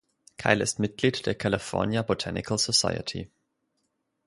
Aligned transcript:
Keil 0.37 0.61
ist 0.61 0.79
Mitglied 0.79 1.27
der 1.27 1.35
California 1.35 2.01
Botanical 2.01 2.57
Society. 2.57 3.29